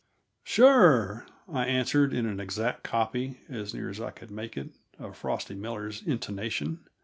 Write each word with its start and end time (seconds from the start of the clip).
"Sure!" 0.43 1.27
I 1.47 1.67
answered, 1.67 2.11
in 2.11 2.25
an 2.25 2.39
exact 2.39 2.81
copy 2.81 3.41
as 3.47 3.71
near 3.71 3.87
as 3.87 4.01
I 4.01 4.09
could 4.09 4.31
make 4.31 4.57
it 4.57 4.71
of 4.97 5.15
Frosty 5.15 5.53
Miller's 5.53 6.01
intonation. 6.01 6.79